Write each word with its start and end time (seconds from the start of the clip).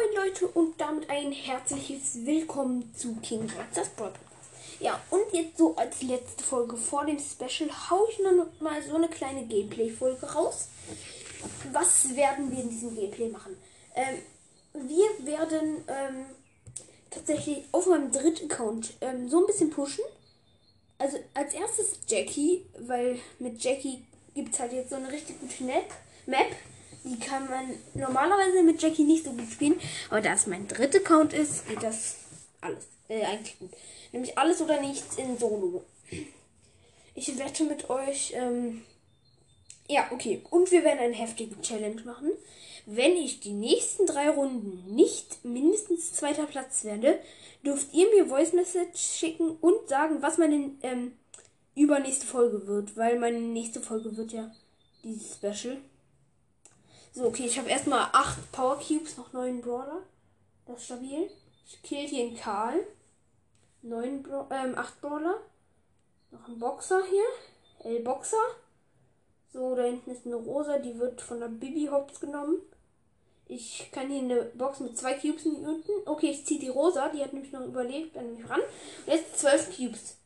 Moin 0.00 0.24
Leute 0.24 0.46
und 0.48 0.80
damit 0.80 1.10
ein 1.10 1.30
herzliches 1.30 2.24
Willkommen 2.24 2.94
zu 2.94 3.16
King 3.16 3.46
Brothers 3.46 3.88
Podcast. 3.90 4.24
Ja, 4.78 4.98
und 5.10 5.20
jetzt 5.32 5.58
so 5.58 5.76
als 5.76 6.02
letzte 6.02 6.42
Folge 6.42 6.76
vor 6.76 7.04
dem 7.04 7.18
Special 7.18 7.68
haue 7.90 8.08
ich 8.10 8.18
noch 8.20 8.46
mal 8.60 8.82
so 8.82 8.94
eine 8.94 9.08
kleine 9.08 9.44
Gameplay-Folge 9.44 10.24
raus. 10.32 10.68
Was 11.72 12.16
werden 12.16 12.50
wir 12.50 12.62
in 12.62 12.70
diesem 12.70 12.94
Gameplay 12.94 13.28
machen? 13.28 13.56
Ähm, 13.94 14.22
wir 14.88 15.26
werden 15.26 15.84
ähm, 15.88 16.26
tatsächlich 17.10 17.64
auf 17.72 17.86
meinem 17.86 18.10
dritten 18.10 18.50
Account 18.50 18.94
ähm, 19.02 19.28
so 19.28 19.40
ein 19.40 19.46
bisschen 19.46 19.70
pushen. 19.70 20.04
Also 20.98 21.18
als 21.34 21.52
erstes 21.52 21.98
Jackie, 22.08 22.64
weil 22.78 23.18
mit 23.38 23.62
Jackie 23.62 24.02
gibt 24.34 24.54
es 24.54 24.60
halt 24.60 24.72
jetzt 24.72 24.90
so 24.90 24.96
eine 24.96 25.12
richtig 25.12 25.38
gute 25.40 25.64
Map. 25.64 25.92
Die 27.04 27.18
kann 27.18 27.48
man 27.48 27.70
normalerweise 27.94 28.62
mit 28.62 28.80
Jackie 28.82 29.04
nicht 29.04 29.24
so 29.24 29.30
gut 29.32 29.50
spielen. 29.50 29.80
Aber 30.10 30.20
da 30.20 30.34
es 30.34 30.46
mein 30.46 30.68
dritter 30.68 30.98
Account 30.98 31.32
ist, 31.32 31.66
geht 31.66 31.82
das 31.82 32.16
alles. 32.60 32.84
Äh, 33.08 33.24
eigentlich 33.24 33.58
gut. 33.58 33.70
Nämlich 34.12 34.36
alles 34.36 34.60
oder 34.60 34.80
nichts 34.80 35.16
in 35.16 35.38
Solo. 35.38 35.84
Ich 37.14 37.38
wette 37.38 37.64
mit 37.64 37.90
euch. 37.90 38.32
Ähm, 38.34 38.82
ja, 39.88 40.06
okay. 40.12 40.42
Und 40.50 40.70
wir 40.70 40.84
werden 40.84 41.00
eine 41.00 41.14
heftige 41.14 41.60
Challenge 41.60 42.02
machen. 42.02 42.30
Wenn 42.86 43.16
ich 43.16 43.40
die 43.40 43.52
nächsten 43.52 44.06
drei 44.06 44.30
Runden 44.30 44.94
nicht 44.94 45.44
mindestens 45.44 46.12
zweiter 46.12 46.46
Platz 46.46 46.84
werde, 46.84 47.18
dürft 47.64 47.92
ihr 47.92 48.08
mir 48.10 48.26
Voice 48.26 48.52
Message 48.52 49.00
schicken 49.00 49.50
und 49.60 49.88
sagen, 49.88 50.22
was 50.22 50.38
meine 50.38 50.70
ähm, 50.82 51.12
übernächste 51.74 52.26
Folge 52.26 52.66
wird. 52.66 52.96
Weil 52.96 53.18
meine 53.18 53.40
nächste 53.40 53.80
Folge 53.80 54.16
wird 54.16 54.32
ja 54.32 54.50
dieses 55.02 55.34
Special. 55.34 55.78
So, 57.12 57.26
okay, 57.26 57.46
ich 57.46 57.58
habe 57.58 57.68
erstmal 57.68 58.08
8 58.12 58.52
Power 58.52 58.78
Cubes, 58.78 59.16
noch 59.16 59.32
9 59.32 59.60
Brawler. 59.60 60.02
Das 60.66 60.78
ist 60.78 60.84
stabil. 60.84 61.28
Ich 61.66 61.82
kill 61.82 62.06
hier 62.06 62.26
einen 62.26 62.36
Karl. 62.36 62.86
9 63.82 64.22
Bra 64.22 64.48
ähm, 64.52 64.76
8 64.76 65.00
Brawler. 65.00 65.40
Noch 66.30 66.46
ein 66.46 66.58
Boxer 66.58 67.02
hier. 67.10 67.24
El 67.90 68.00
Boxer. 68.00 68.36
So, 69.52 69.74
da 69.74 69.82
hinten 69.82 70.12
ist 70.12 70.24
eine 70.24 70.36
Rosa, 70.36 70.78
die 70.78 70.98
wird 70.98 71.20
von 71.20 71.40
der 71.40 71.48
Bibi 71.48 71.86
Hops 71.86 72.20
genommen. 72.20 72.58
Ich 73.48 73.90
kann 73.90 74.08
hier 74.08 74.20
eine 74.20 74.42
Box 74.54 74.78
mit 74.78 74.96
zwei 74.96 75.14
Cubes 75.14 75.44
unten. 75.44 75.90
Okay, 76.06 76.30
ich 76.30 76.46
ziehe 76.46 76.60
die 76.60 76.68
Rosa, 76.68 77.08
die 77.08 77.20
hat 77.20 77.32
nämlich 77.32 77.50
noch 77.50 77.66
überlebt, 77.66 78.14
dann 78.14 78.32
mich 78.36 78.48
ran. 78.48 78.60
Und 79.06 79.12
jetzt 79.12 79.40
12 79.40 79.76
Cubes. 79.76 80.16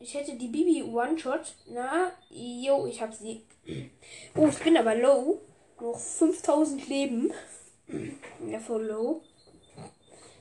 Ich 0.00 0.14
hätte 0.14 0.34
die 0.34 0.48
Bibi 0.48 0.82
One-Shot. 0.82 1.54
Na, 1.68 2.10
jo, 2.30 2.86
ich 2.86 3.00
hab 3.00 3.14
sie. 3.14 3.44
Oh, 4.34 4.48
ich 4.48 4.58
bin 4.58 4.76
aber 4.76 4.94
low. 4.94 5.40
Noch 5.80 5.98
5000 5.98 6.88
Leben. 6.88 7.32
Ja, 8.48 8.58
voll 8.58 8.84
low. 8.84 9.22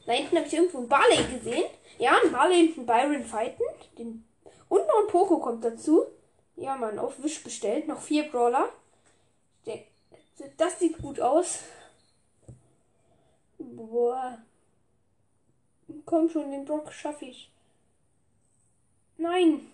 Da 0.06 0.14
hinten 0.14 0.38
habe 0.38 0.48
ich 0.48 0.54
irgendwo 0.54 0.80
einen 0.80 0.90
Barley 0.90 1.24
gesehen. 1.34 1.66
Ja, 2.00 2.18
ein 2.24 2.32
Barley 2.32 2.70
und 2.70 2.78
ein 2.80 2.86
Byron 2.86 3.26
fighten. 3.26 3.64
Den 3.98 4.24
und 4.70 4.86
noch 4.86 5.04
ein 5.04 5.08
Poco 5.08 5.40
kommt 5.40 5.64
dazu. 5.64 6.06
Ja, 6.56 6.76
man, 6.76 7.00
auf 7.00 7.22
Wisch 7.24 7.44
bestellt. 7.44 7.88
Noch 7.88 8.02
vier 8.02 8.30
Brawler. 8.30 8.70
Das 10.58 10.80
sieht 10.80 10.98
gut 11.00 11.20
aus. 11.20 11.60
Boah. 13.58 14.38
Komm 16.06 16.30
schon, 16.30 16.52
den 16.52 16.66
Brock 16.66 16.92
schaffe 16.92 17.26
ich. 17.26 17.50
Nein. 19.18 19.72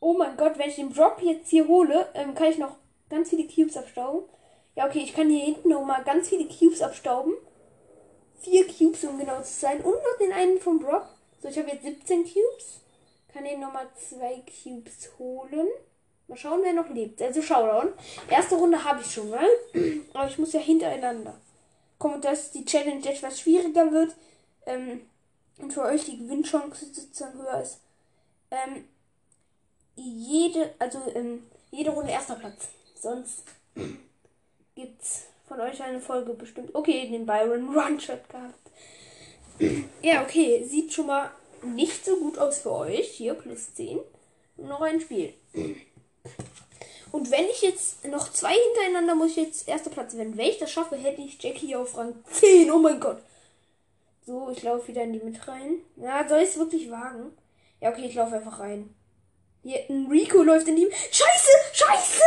Oh 0.00 0.16
mein 0.16 0.36
Gott, 0.36 0.56
wenn 0.58 0.68
ich 0.68 0.76
den 0.76 0.90
Brock 0.90 1.20
jetzt 1.22 1.48
hier 1.48 1.66
hole, 1.66 2.08
ähm, 2.14 2.34
kann 2.34 2.50
ich 2.50 2.58
noch 2.58 2.76
ganz 3.10 3.30
viele 3.30 3.46
Cubes 3.46 3.76
abstauben. 3.76 4.24
Ja, 4.76 4.86
okay, 4.86 5.00
ich 5.00 5.14
kann 5.14 5.28
hier 5.28 5.44
hinten 5.44 5.70
noch 5.70 5.84
mal 5.84 6.04
ganz 6.04 6.28
viele 6.28 6.46
Cubes 6.46 6.82
abstauben. 6.82 7.34
Vier 8.40 8.66
Cubes, 8.66 9.02
um 9.04 9.18
genau 9.18 9.42
zu 9.42 9.52
sein. 9.52 9.80
Und 9.80 9.94
noch 9.94 10.18
den 10.20 10.32
einen 10.32 10.60
vom 10.60 10.78
Brock. 10.78 11.08
So, 11.42 11.48
ich 11.48 11.58
habe 11.58 11.70
jetzt 11.70 11.84
17 11.84 12.22
Cubes. 12.22 12.80
Kann 13.32 13.44
hier 13.44 13.58
nochmal 13.58 13.88
zwei 13.96 14.42
Cubes 14.62 15.10
holen. 15.18 15.68
Mal 16.28 16.36
schauen, 16.36 16.60
wer 16.62 16.72
noch 16.72 16.88
lebt. 16.90 17.20
Also 17.20 17.42
Showdown. 17.42 17.92
Erste 18.30 18.54
Runde 18.54 18.84
habe 18.84 19.00
ich 19.00 19.12
schon 19.12 19.30
mal. 19.30 19.48
Aber 20.14 20.28
ich 20.28 20.38
muss 20.38 20.52
ja 20.52 20.60
hintereinander. 20.60 21.40
Kommt, 21.98 22.24
dass 22.24 22.52
die 22.52 22.64
Challenge 22.64 23.04
etwas 23.08 23.40
schwieriger 23.40 23.90
wird. 23.90 24.14
Ähm, 24.66 25.00
und 25.58 25.72
für 25.72 25.82
euch 25.82 26.04
die 26.04 26.18
Gewinnchance 26.18 26.86
sozusagen 26.86 27.38
höher 27.38 27.60
ist. 27.60 27.80
Ähm, 28.50 28.84
jede, 29.96 30.74
also 30.78 31.00
ähm, 31.14 31.46
jede 31.70 31.90
Runde 31.90 32.12
erster 32.12 32.36
Platz. 32.36 32.68
Sonst 33.00 33.44
gibt's 34.74 35.24
von 35.46 35.60
euch 35.60 35.82
eine 35.82 36.00
Folge 36.00 36.34
bestimmt. 36.34 36.74
Okay, 36.74 37.08
den 37.08 37.26
Byron 37.26 37.76
One-Shot 37.76 38.28
gehabt. 38.28 38.70
ja, 40.02 40.22
okay. 40.22 40.64
Sieht 40.64 40.92
schon 40.92 41.06
mal 41.06 41.30
nicht 41.62 42.04
so 42.04 42.16
gut 42.16 42.38
aus 42.38 42.58
für 42.58 42.72
euch. 42.72 43.08
Hier 43.08 43.34
plus 43.34 43.74
10. 43.74 44.00
Noch 44.56 44.80
ein 44.80 45.00
Spiel. 45.00 45.32
Und 47.10 47.30
wenn 47.30 47.46
ich 47.46 47.62
jetzt 47.62 48.04
noch 48.06 48.32
zwei 48.32 48.52
hintereinander 48.52 49.14
muss 49.14 49.30
ich 49.30 49.36
jetzt 49.36 49.68
erster 49.68 49.90
Platz 49.90 50.14
werden. 50.16 50.36
Wenn 50.36 50.48
ich 50.48 50.58
das 50.58 50.70
schaffe, 50.70 50.96
hätte 50.96 51.22
ich 51.22 51.42
Jackie 51.42 51.74
auf 51.74 51.96
Rang 51.96 52.14
10. 52.30 52.70
Oh 52.70 52.78
mein 52.78 53.00
Gott. 53.00 53.22
So, 54.26 54.50
ich 54.50 54.62
laufe 54.62 54.88
wieder 54.88 55.04
in 55.04 55.14
die 55.14 55.20
mit 55.20 55.48
rein. 55.48 55.78
Ja, 55.96 56.28
soll 56.28 56.40
ich 56.40 56.50
es 56.50 56.58
wirklich 56.58 56.90
wagen? 56.90 57.32
Ja, 57.80 57.90
okay, 57.90 58.06
ich 58.06 58.14
laufe 58.14 58.36
einfach 58.36 58.58
rein. 58.60 58.94
Hier, 59.62 59.84
ein 59.88 60.06
Rico 60.10 60.42
läuft 60.42 60.68
in 60.68 60.76
die. 60.76 60.88
Scheiße! 61.10 61.50
Scheiße! 61.72 62.22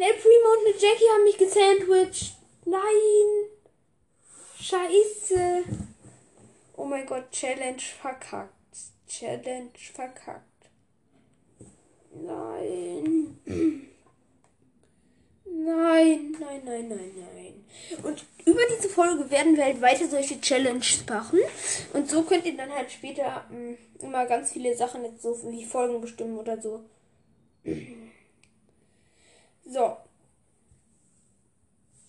Ne 0.00 0.06
Primo 0.14 0.48
und 0.52 0.66
eine 0.66 0.74
Jackie 0.78 1.10
haben 1.12 1.24
mich 1.24 1.36
gesandwiched. 1.36 2.34
Nein. 2.64 3.50
Scheiße. 4.58 5.64
Oh 6.78 6.86
mein 6.86 7.04
Gott, 7.04 7.30
Challenge 7.30 7.82
verkackt. 8.00 8.54
Challenge 9.06 9.68
verkackt. 9.92 10.70
Nein. 12.14 13.38
Nein, 15.44 16.36
nein, 16.40 16.62
nein, 16.64 16.88
nein, 16.88 17.12
nein. 17.34 17.64
Und 18.02 18.24
über 18.46 18.60
diese 18.74 18.88
Folge 18.88 19.30
werden 19.30 19.54
wir 19.54 19.64
halt 19.64 19.82
weiter 19.82 20.08
solche 20.08 20.40
Challenges 20.40 21.04
machen. 21.06 21.40
Und 21.92 22.08
so 22.08 22.22
könnt 22.22 22.46
ihr 22.46 22.56
dann 22.56 22.70
halt 22.70 22.90
später 22.90 23.44
mh, 23.50 23.54
hm, 23.54 23.78
immer 24.00 24.24
ganz 24.24 24.52
viele 24.52 24.74
Sachen 24.74 25.04
jetzt 25.04 25.20
so 25.20 25.38
wie 25.52 25.66
Folgen 25.66 26.00
bestimmen 26.00 26.38
oder 26.38 26.58
so. 26.58 26.84
So. 29.70 29.96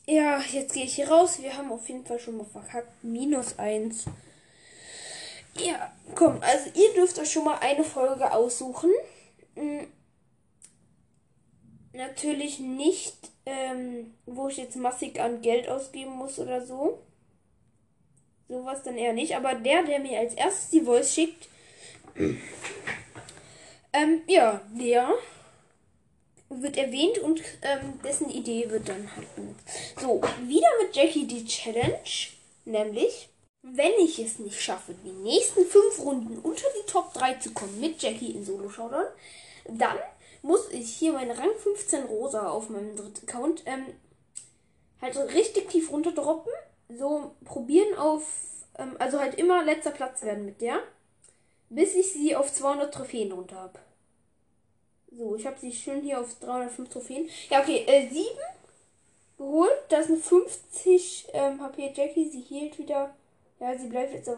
Ja, 0.07 0.41
jetzt 0.51 0.73
gehe 0.73 0.85
ich 0.85 0.95
hier 0.95 1.09
raus. 1.09 1.39
Wir 1.41 1.55
haben 1.55 1.71
auf 1.71 1.87
jeden 1.87 2.03
Fall 2.03 2.19
schon 2.19 2.37
mal 2.37 2.45
verkackt. 2.45 3.03
Minus 3.03 3.59
eins. 3.59 4.05
Ja, 5.59 5.93
komm, 6.15 6.41
also 6.41 6.71
ihr 6.73 6.91
dürft 6.95 7.19
euch 7.19 7.31
schon 7.31 7.45
mal 7.45 7.59
eine 7.59 7.83
Folge 7.83 8.31
aussuchen. 8.33 8.89
Hm. 9.55 9.85
Natürlich 11.93 12.59
nicht, 12.59 13.29
ähm, 13.45 14.15
wo 14.25 14.47
ich 14.47 14.57
jetzt 14.57 14.75
massig 14.77 15.21
an 15.21 15.43
Geld 15.43 15.69
ausgeben 15.69 16.13
muss 16.13 16.39
oder 16.39 16.65
so. 16.65 17.03
Sowas 18.47 18.81
dann 18.81 18.97
eher 18.97 19.13
nicht. 19.13 19.35
Aber 19.35 19.53
der, 19.53 19.83
der 19.83 19.99
mir 19.99 20.17
als 20.17 20.33
erstes 20.33 20.71
die 20.71 20.81
Voice 20.81 21.13
schickt, 21.13 21.47
ähm, 23.93 24.21
ja, 24.25 24.61
der 24.71 25.13
wird 26.59 26.77
erwähnt 26.77 27.19
und 27.19 27.41
ähm, 27.61 27.99
dessen 28.03 28.29
Idee 28.29 28.69
wird 28.69 28.89
dann 28.89 29.09
halt. 29.15 29.27
So, 29.99 30.21
wieder 30.45 30.67
mit 30.81 30.95
Jackie 30.95 31.25
die 31.25 31.45
Challenge, 31.45 31.97
nämlich, 32.65 33.29
wenn 33.61 33.93
ich 33.99 34.19
es 34.19 34.39
nicht 34.39 34.59
schaffe, 34.61 34.93
die 35.05 35.11
nächsten 35.11 35.65
fünf 35.65 35.99
Runden 35.99 36.39
unter 36.39 36.67
die 36.79 36.91
Top 36.91 37.13
3 37.13 37.35
zu 37.35 37.51
kommen 37.51 37.79
mit 37.79 38.01
Jackie 38.01 38.31
in 38.31 38.43
Solo 38.43 38.69
Showdown, 38.69 39.05
dann 39.69 39.97
muss 40.41 40.69
ich 40.71 40.89
hier 40.93 41.13
meine 41.13 41.37
Rang 41.37 41.55
15 41.57 42.03
Rosa 42.03 42.49
auf 42.49 42.69
meinem 42.69 42.95
dritten 42.95 43.27
Account 43.27 43.63
ähm, 43.65 43.85
halt 45.01 45.15
richtig 45.33 45.69
tief 45.69 45.91
runterdroppen. 45.91 46.51
So 46.89 47.35
probieren 47.45 47.97
auf, 47.97 48.23
ähm, 48.77 48.95
also 48.99 49.19
halt 49.19 49.35
immer 49.35 49.63
letzter 49.63 49.91
Platz 49.91 50.23
werden 50.23 50.45
mit 50.45 50.61
der, 50.61 50.79
bis 51.69 51.95
ich 51.95 52.11
sie 52.11 52.35
auf 52.35 52.51
200 52.51 52.93
Trophäen 52.93 53.31
runter 53.31 53.55
habe. 53.57 53.79
So, 55.11 55.35
ich 55.35 55.45
habe 55.45 55.59
sie 55.59 55.73
schön 55.73 56.01
hier 56.01 56.21
auf 56.21 56.39
305 56.39 56.89
Trophäen. 56.89 57.29
Ja, 57.49 57.61
okay, 57.61 57.83
äh, 57.85 58.07
7 58.09 58.25
geholt. 59.37 59.71
Das 59.89 60.07
eine 60.07 60.17
50 60.17 61.27
ähm, 61.33 61.61
HP 61.61 61.91
Jackie. 61.93 62.29
Sie 62.29 62.39
hielt 62.39 62.79
wieder. 62.79 63.13
Ja, 63.59 63.77
sie 63.77 63.87
bleibt 63.87 64.13
jetzt 64.13 64.27
so. 64.27 64.37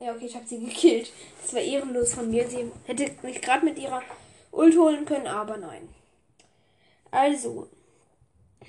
Ja, 0.00 0.14
okay, 0.14 0.26
ich 0.26 0.34
habe 0.34 0.46
sie 0.46 0.60
gekillt. 0.60 1.12
Das 1.42 1.52
war 1.52 1.60
ehrenlos 1.60 2.14
von 2.14 2.30
mir. 2.30 2.48
Sie 2.48 2.70
hätte 2.86 3.10
mich 3.22 3.42
gerade 3.42 3.64
mit 3.64 3.78
ihrer 3.78 4.02
Ult 4.50 4.76
holen 4.78 5.04
können, 5.04 5.26
aber 5.26 5.58
nein. 5.58 5.88
Also, 7.10 7.68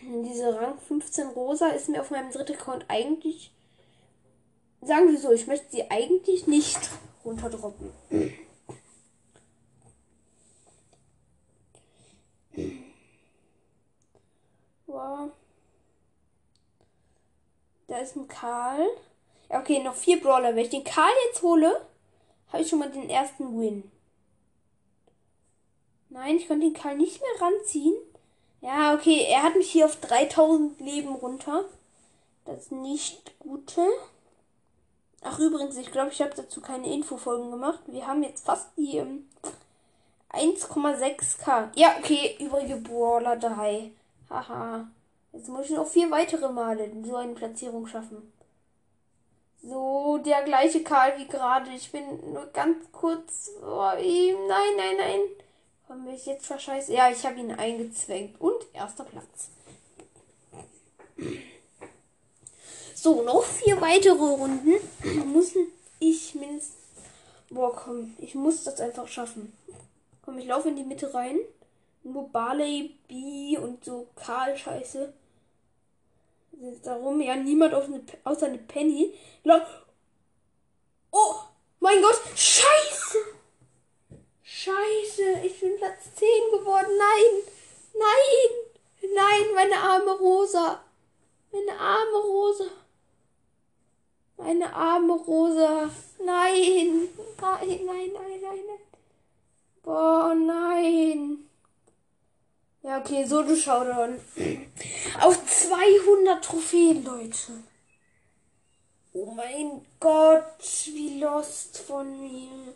diese 0.01 0.55
Rang 0.55 0.77
15 0.87 1.27
Rosa 1.29 1.69
ist 1.69 1.89
mir 1.89 2.01
auf 2.01 2.11
meinem 2.11 2.31
dritten 2.31 2.53
Account 2.53 2.85
eigentlich. 2.87 3.51
Sagen 4.81 5.11
wir 5.11 5.19
so, 5.19 5.31
ich 5.31 5.47
möchte 5.47 5.67
sie 5.71 5.89
eigentlich 5.89 6.47
nicht 6.47 6.79
runterdroppen. 7.23 7.91
Wow. 14.89 15.29
Da 17.87 17.99
ist 17.99 18.15
ein 18.15 18.27
Karl. 18.27 18.87
Ja, 19.49 19.59
okay, 19.59 19.83
noch 19.83 19.95
vier 19.95 20.19
Brawler. 20.19 20.55
Wenn 20.55 20.65
ich 20.65 20.71
den 20.71 20.83
Karl 20.83 21.11
jetzt 21.27 21.43
hole, 21.43 21.85
habe 22.51 22.63
ich 22.63 22.69
schon 22.69 22.79
mal 22.79 22.89
den 22.89 23.09
ersten 23.09 23.59
Win. 23.59 23.89
Nein, 26.09 26.37
ich 26.37 26.47
konnte 26.47 26.65
den 26.65 26.73
Karl 26.73 26.97
nicht 26.97 27.21
mehr 27.21 27.41
ranziehen. 27.41 27.95
Ja, 28.61 28.95
okay, 28.95 29.27
er 29.29 29.43
hat 29.43 29.55
mich 29.55 29.71
hier 29.71 29.85
auf 29.85 29.95
3000 29.97 30.79
Leben 30.81 31.13
runter. 31.15 31.65
Das 32.45 32.63
ist 32.63 32.71
nicht 32.71 33.39
gute. 33.39 33.85
Ach, 35.21 35.37
übrigens, 35.37 35.77
ich 35.77 35.91
glaube, 35.91 36.11
ich 36.11 36.21
habe 36.21 36.33
dazu 36.35 36.61
keine 36.61 36.91
Infofolgen 36.91 37.51
gemacht. 37.51 37.81
Wir 37.85 38.07
haben 38.07 38.23
jetzt 38.23 38.43
fast 38.43 38.69
die 38.75 38.97
ähm, 38.97 39.29
1,6k. 40.31 41.69
Ja, 41.75 41.95
okay, 41.99 42.37
übrige 42.39 42.77
Brawler 42.77 43.37
3. 43.37 43.91
Haha. 44.29 44.87
Jetzt 45.31 45.49
muss 45.49 45.65
ich 45.65 45.71
noch 45.71 45.87
vier 45.87 46.09
weitere 46.11 46.49
Male 46.49 46.91
so 47.03 47.15
eine 47.15 47.33
Platzierung 47.33 47.87
schaffen. 47.87 48.33
So, 49.61 50.19
der 50.19 50.43
gleiche 50.43 50.83
Karl 50.83 51.17
wie 51.17 51.27
gerade. 51.27 51.69
Ich 51.71 51.91
bin 51.91 52.33
nur 52.33 52.45
ganz 52.47 52.91
kurz 52.91 53.51
vor 53.59 53.97
ihm. 53.97 54.35
Nein, 54.47 54.73
nein, 54.77 54.95
nein. 54.97 55.19
Komm, 55.87 56.05
will 56.05 56.13
ich 56.13 56.25
jetzt 56.25 56.45
verscheißen? 56.45 56.93
Ja, 56.93 57.09
ich 57.09 57.25
habe 57.25 57.39
ihn 57.39 57.51
eingezwängt. 57.51 58.39
Und 58.39 58.65
erster 58.73 59.03
Platz. 59.03 59.49
So, 62.95 63.21
noch 63.23 63.43
vier 63.43 63.79
weitere 63.81 64.13
Runden. 64.13 64.73
Muss 65.25 65.53
ich 65.99 66.35
mindestens. 66.35 66.77
Boah, 67.49 67.75
komm, 67.75 68.13
ich 68.19 68.35
muss 68.35 68.63
das 68.63 68.79
einfach 68.79 69.07
schaffen. 69.07 69.53
Komm, 70.21 70.37
ich 70.37 70.45
laufe 70.45 70.69
in 70.69 70.75
die 70.75 70.83
Mitte 70.83 71.11
rein. 71.13 71.39
Nur 72.11 72.29
Barley, 72.29 72.95
B 73.07 73.57
und 73.57 73.85
so 73.85 74.07
Karl-Scheiße. 74.15 75.13
Darum 76.83 77.21
ja 77.21 77.35
niemand 77.35 77.73
auf 77.73 77.85
eine, 77.85 78.01
außer 78.23 78.47
eine 78.47 78.57
Penny. 78.57 79.13
Oh, 81.11 81.35
mein 81.79 82.01
Gott, 82.01 82.19
Scheiße! 82.35 83.17
Scheiße, 84.43 85.39
ich 85.45 85.59
bin 85.59 85.77
Platz 85.77 86.15
10 86.15 86.27
geworden. 86.51 86.97
Nein, 86.97 87.43
nein, 87.93 89.13
nein, 89.15 89.53
meine 89.55 89.77
arme 89.77 90.11
Rosa. 90.17 90.83
Meine 91.51 91.79
arme 91.79 92.17
Rosa. 92.17 92.65
Meine 94.37 94.73
arme 94.73 95.13
Rosa. 95.13 95.89
Nein, 96.19 97.09
nein, 97.39 97.85
nein, 97.85 98.11
nein, 98.15 98.41
nein. 98.41 98.79
Boah, 99.83 100.35
nein. 100.35 101.48
Ja, 102.81 102.99
okay, 102.99 103.25
so 103.25 103.43
du 103.43 103.55
Showdown. 103.55 104.19
Auf 105.19 105.45
200 105.45 106.43
Trophäen, 106.43 107.03
Leute. 107.03 107.63
Oh 109.11 109.31
mein 109.31 109.85
Gott, 109.99 110.61
wie 110.85 111.19
lost 111.19 111.79
von 111.79 112.19
mir. 112.21 112.73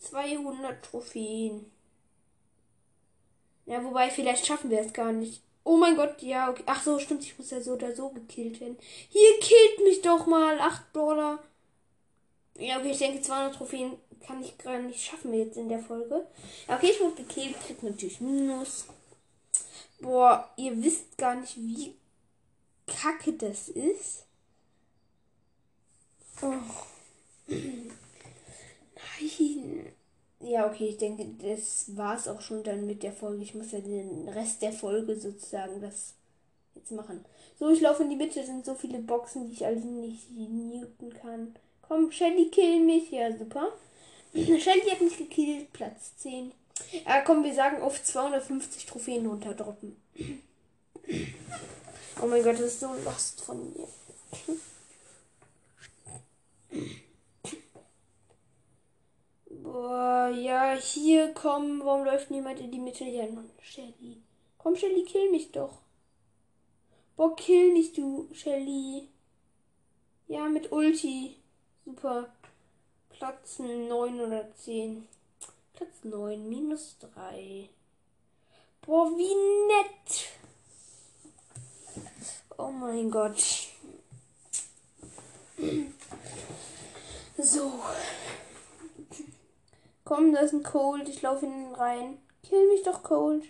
200 0.00 0.84
Trophäen. 0.84 1.70
Ja, 3.64 3.82
wobei, 3.82 4.10
vielleicht 4.10 4.44
schaffen 4.44 4.70
wir 4.70 4.80
es 4.80 4.92
gar 4.92 5.12
nicht. 5.12 5.40
Oh 5.62 5.78
mein 5.78 5.96
Gott, 5.96 6.20
ja, 6.20 6.50
okay. 6.50 6.62
Ach 6.66 6.82
so, 6.82 6.98
stimmt, 6.98 7.22
ich 7.22 7.38
muss 7.38 7.50
ja 7.50 7.60
so 7.62 7.72
oder 7.72 7.94
so 7.96 8.10
gekillt 8.10 8.60
werden. 8.60 8.76
Hier 9.08 9.40
killt 9.40 9.78
mich 9.82 10.02
doch 10.02 10.26
mal. 10.26 10.60
8 10.60 10.94
Dollar. 10.94 11.42
Ja, 12.58 12.78
okay, 12.78 12.90
ich 12.90 12.98
denke, 12.98 13.22
200 13.22 13.54
Trophäen 13.54 13.96
kann 14.26 14.42
ich 14.42 14.56
gar 14.58 14.78
nicht 14.78 15.02
schaffen 15.02 15.32
wir 15.32 15.40
jetzt 15.40 15.56
in 15.56 15.68
der 15.68 15.80
Folge. 15.80 16.26
Okay, 16.68 16.90
ich 16.90 17.00
wurde 17.00 17.22
gekillt, 17.22 17.60
krieg 17.60 17.82
natürlich 17.82 18.20
Minus. 18.20 18.86
Boah, 20.00 20.50
ihr 20.56 20.82
wisst 20.82 21.16
gar 21.16 21.34
nicht, 21.36 21.56
wie 21.56 21.94
kacke 22.86 23.32
das 23.34 23.68
ist. 23.68 24.24
Oh. 26.42 26.52
Nein. 27.46 27.92
Ja, 30.40 30.66
okay, 30.66 30.88
ich 30.88 30.98
denke, 30.98 31.26
das 31.42 31.96
war 31.96 32.16
es 32.16 32.28
auch 32.28 32.40
schon 32.42 32.62
dann 32.64 32.86
mit 32.86 33.02
der 33.02 33.12
Folge. 33.12 33.42
Ich 33.42 33.54
muss 33.54 33.72
ja 33.72 33.80
den 33.80 34.28
Rest 34.28 34.60
der 34.60 34.72
Folge 34.72 35.18
sozusagen 35.18 35.80
das 35.80 36.14
jetzt 36.74 36.90
machen. 36.90 37.24
So, 37.58 37.70
ich 37.70 37.80
laufe 37.80 38.02
in 38.02 38.10
die 38.10 38.16
Mitte, 38.16 38.44
sind 38.44 38.64
so 38.64 38.74
viele 38.74 38.98
Boxen, 38.98 39.46
die 39.46 39.54
ich 39.54 39.64
alle 39.64 39.80
nicht 39.80 40.30
muten 40.30 41.14
kann. 41.14 41.54
Komm, 41.80 42.10
Shelly, 42.10 42.50
kill 42.50 42.80
mich. 42.80 43.10
Ja, 43.10 43.34
super. 43.36 43.72
Shelly 44.34 44.90
hat 44.90 45.00
mich 45.00 45.16
gekillt, 45.16 45.72
Platz 45.72 46.16
10. 46.16 46.52
Ja, 47.06 47.20
komm, 47.20 47.44
wir 47.44 47.54
sagen 47.54 47.80
auf 47.80 48.02
250 48.02 48.84
Trophäen 48.86 49.26
runterdroppen. 49.26 49.96
Oh 52.20 52.26
mein 52.26 52.42
Gott, 52.42 52.54
das 52.54 52.66
ist 52.66 52.80
so 52.80 52.92
lost 53.04 53.44
von 53.44 53.72
mir. 53.72 53.86
Boah, 59.50 60.28
ja, 60.36 60.74
hier, 60.74 61.32
komm, 61.32 61.80
warum 61.84 62.04
läuft 62.04 62.32
niemand 62.32 62.58
in 62.58 62.72
die 62.72 62.78
Mitte? 62.80 63.04
Ja, 63.04 63.26
Shelly. 63.62 64.20
Komm, 64.58 64.74
Shelly, 64.74 65.04
kill 65.04 65.30
mich 65.30 65.52
doch. 65.52 65.78
Boah, 67.16 67.36
kill 67.36 67.72
mich, 67.72 67.92
du, 67.92 68.28
Shelly. 68.32 69.08
Ja, 70.26 70.48
mit 70.48 70.72
Ulti. 70.72 71.36
Super. 71.84 72.32
Platz 73.18 73.60
9 73.60 74.20
oder 74.20 74.52
10. 74.56 75.06
Platz 75.72 76.02
9, 76.02 76.48
minus 76.48 76.96
3. 76.98 77.68
Boah, 78.82 79.08
wie 79.16 79.34
nett. 79.68 80.30
Oh 82.58 82.72
mein 82.72 83.10
Gott. 83.10 83.40
So. 87.38 87.72
Komm, 90.04 90.32
da 90.32 90.40
ist 90.40 90.52
ein 90.52 90.62
Cold. 90.64 91.08
Ich 91.08 91.22
laufe 91.22 91.46
in 91.46 91.52
den 91.52 91.74
rein. 91.74 92.18
Kill 92.42 92.68
mich 92.68 92.82
doch, 92.82 93.02
Cold. 93.04 93.44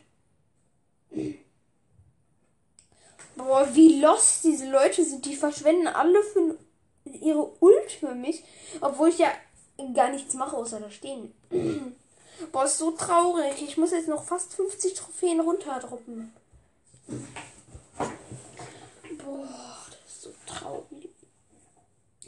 Boah, 3.36 3.74
wie 3.74 4.00
lost 4.00 4.44
diese 4.44 4.70
Leute 4.70 5.04
sind. 5.04 5.24
Die 5.24 5.36
verschwenden 5.36 5.86
alle 5.86 6.22
für 6.22 6.58
ihre 7.04 7.50
Ult 7.60 7.90
für 7.90 8.14
mich. 8.14 8.44
Obwohl 8.80 9.08
ich 9.08 9.18
ja 9.18 9.32
gar 9.94 10.10
nichts 10.10 10.34
mache, 10.34 10.56
außer 10.56 10.80
da 10.80 10.90
stehen. 10.90 11.34
Boah, 12.52 12.64
ist 12.64 12.78
so 12.78 12.90
traurig. 12.92 13.62
Ich 13.62 13.76
muss 13.76 13.92
jetzt 13.92 14.08
noch 14.08 14.24
fast 14.24 14.54
50 14.54 14.94
Trophäen 14.94 15.40
runterdroppen. 15.40 16.32
Boah, 19.24 19.86
das 19.90 20.12
ist 20.12 20.22
so 20.22 20.30
traurig. 20.46 21.10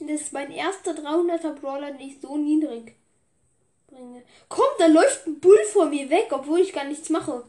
Das 0.01 0.21
ist 0.21 0.33
mein 0.33 0.53
erster 0.53 0.93
300er 0.93 1.55
Brawler, 1.55 1.93
den 1.93 2.09
ich 2.09 2.21
so 2.21 2.37
niedrig 2.37 2.95
bringe. 3.89 4.23
Komm, 4.49 4.67
da 4.79 4.87
läuft 4.87 5.27
ein 5.27 5.41
Bull 5.41 5.59
vor 5.73 5.87
mir 5.87 6.09
weg, 6.11 6.29
obwohl 6.31 6.61
ich 6.61 6.73
gar 6.73 6.85
nichts 6.85 7.11
mache. 7.11 7.45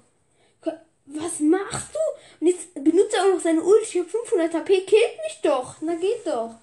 Was 1.08 1.40
machst 1.40 1.94
du? 1.94 2.00
Und 2.42 2.48
jetzt 2.48 2.74
benutzt 2.74 3.14
er 3.14 3.24
auch 3.24 3.34
noch 3.34 3.40
seine 3.40 3.64
Ult. 3.64 3.84
Ich 3.84 3.98
habe 3.98 4.10
500 4.10 4.54
HP. 4.54 4.82
Killt 4.82 5.18
mich 5.26 5.40
doch. 5.42 5.76
Na 5.80 5.96
geht 5.96 6.26
doch. 6.26 6.56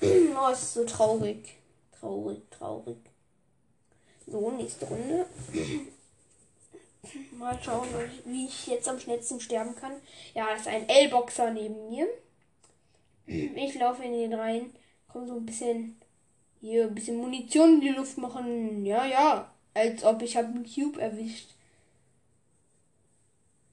oh, 0.02 0.52
ist 0.52 0.74
so 0.74 0.84
traurig. 0.84 1.56
Traurig, 2.00 2.50
traurig. 2.50 2.98
So, 4.26 4.50
nächste 4.50 4.86
Runde. 4.86 5.26
Mal 7.32 7.58
schauen, 7.62 7.88
wie 8.24 8.46
ich 8.46 8.66
jetzt 8.66 8.88
am 8.88 8.98
schnellsten 8.98 9.40
sterben 9.40 9.74
kann. 9.76 9.92
Ja, 10.34 10.48
das 10.50 10.62
ist 10.62 10.68
ein 10.68 10.88
L-Boxer 10.88 11.52
neben 11.52 11.88
mir. 11.88 12.08
Ich 13.26 13.74
laufe 13.76 14.02
in 14.02 14.12
den 14.12 14.34
rein. 14.34 14.72
Komm 15.08 15.26
so 15.26 15.34
ein 15.34 15.46
bisschen 15.46 16.00
hier 16.60 16.84
ein 16.84 16.94
bisschen 16.94 17.16
Munition 17.16 17.74
in 17.74 17.80
die 17.80 17.88
Luft 17.90 18.18
machen. 18.18 18.84
Ja, 18.84 19.04
ja. 19.06 19.52
Als 19.74 20.04
ob 20.04 20.22
ich 20.22 20.36
habe 20.36 20.48
einen 20.48 20.66
Cube 20.66 21.00
erwischt. 21.00 21.50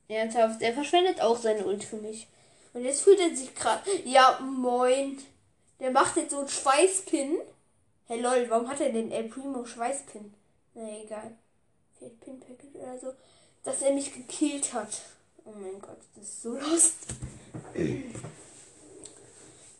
Ernsthaft, 0.07 0.61
er 0.61 0.73
verschwendet 0.73 1.21
auch 1.21 1.37
seine 1.37 1.65
Ult 1.65 1.83
für 1.83 1.95
mich. 1.95 2.27
Und 2.73 2.83
jetzt 2.83 3.01
fühlt 3.01 3.19
er 3.19 3.35
sich 3.35 3.55
gerade. 3.55 3.89
Ja, 4.05 4.39
moin. 4.41 5.17
Der 5.79 5.91
macht 5.91 6.17
jetzt 6.17 6.31
so 6.31 6.39
einen 6.39 6.47
Schweißpin. 6.47 7.37
Hey 8.05 8.19
lol, 8.19 8.49
warum 8.49 8.67
hat 8.67 8.81
er 8.81 8.91
den 8.91 9.13
El 9.13 9.29
Primo 9.29 9.63
Schweißpin? 9.63 10.33
Na 10.73 11.01
egal. 11.01 11.37
Fehlt 11.97 12.19
Pin 12.19 12.37
Packet 12.37 12.75
oder 12.75 12.99
so. 12.99 13.13
Dass 13.63 13.81
er 13.81 13.93
mich 13.93 14.13
gekillt 14.13 14.73
hat. 14.73 15.03
Oh 15.45 15.51
mein 15.51 15.79
Gott, 15.79 15.99
das 16.15 16.25
ist 16.25 16.41
so 16.41 16.53
lost. 16.55 16.97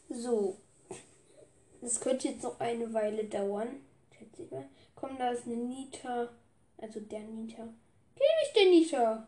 so. 0.10 0.58
Das 1.82 2.00
könnte 2.00 2.30
jetzt 2.30 2.44
noch 2.44 2.58
eine 2.62 2.94
Weile 2.94 3.26
dauern. 3.26 3.84
Schätze 4.18 4.44
ich 4.44 4.52
mal. 4.52 4.70
Komm, 4.96 5.18
da 5.18 5.32
ist 5.32 5.46
eine 5.46 5.58
Nita. 5.58 6.30
Also 6.78 7.02
der 7.02 7.20
Nita. 7.20 7.68
Kill 8.16 8.28
mich, 8.42 8.54
der 8.56 8.66
Nita. 8.70 9.28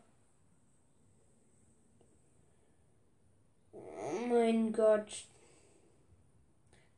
Oh 3.73 4.25
mein 4.29 4.71
Gott. 4.71 5.25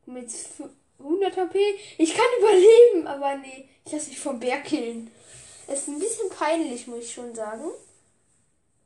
Komm 0.05 0.17
jetzt 0.17 0.61
100 0.99 1.37
HP. 1.37 1.59
Ich 1.97 2.13
kann 2.13 2.25
überleben, 2.39 3.07
aber 3.07 3.35
nee. 3.37 3.67
Ich 3.85 3.91
lasse 3.91 4.09
mich 4.09 4.19
vom 4.19 4.39
Bär 4.39 4.59
killen. 4.61 5.11
Es 5.67 5.81
ist 5.81 5.87
ein 5.89 5.99
bisschen 5.99 6.29
peinlich, 6.29 6.87
muss 6.87 7.05
ich 7.05 7.13
schon 7.13 7.33
sagen. 7.33 7.71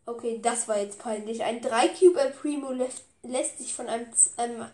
Okay, 0.05 0.39
das 0.41 0.67
war 0.67 0.79
jetzt 0.79 0.99
peinlich. 0.99 1.43
Ein 1.43 1.61
3 1.61 1.89
Cube 1.89 2.19
El 2.19 2.31
Primo 2.31 2.71
lässt, 2.71 3.03
lässt 3.23 3.59
sich 3.59 3.73
von 3.73 3.87
einem, 3.87 4.07
einem 4.37 4.65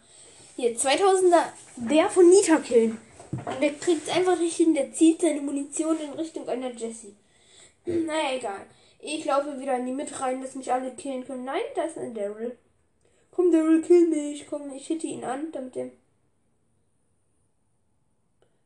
hier 0.55 0.75
2000er 0.75 1.43
der 1.75 2.09
von 2.09 2.29
Nita 2.29 2.57
killen. 2.57 2.97
Und 3.31 3.61
der 3.61 3.73
kriegt 3.73 4.09
einfach 4.15 4.39
nicht 4.39 4.55
hin. 4.55 4.73
Der 4.73 4.93
zieht 4.93 5.21
seine 5.21 5.41
Munition 5.41 5.99
in 5.99 6.11
Richtung 6.11 6.47
einer 6.47 6.71
Jessie. 6.71 7.15
Naja, 7.85 8.35
egal. 8.35 8.65
Ich 8.99 9.23
laufe 9.23 9.59
wieder 9.59 9.77
in 9.77 9.85
die 9.85 9.93
Mitte 9.93 10.19
rein, 10.19 10.41
dass 10.41 10.55
mich 10.55 10.71
alle 10.71 10.91
killen 10.91 11.25
können. 11.25 11.45
Nein, 11.45 11.61
da 11.75 11.83
ist 11.83 11.97
ein 11.97 12.13
Daryl. 12.13 12.57
Komm, 13.31 13.51
Daryl, 13.51 13.81
kill 13.81 14.07
mich. 14.07 14.47
Komm, 14.49 14.73
ich 14.73 14.87
hitte 14.87 15.07
ihn 15.07 15.23
an, 15.23 15.51
damit 15.51 15.75
dem. 15.75 15.91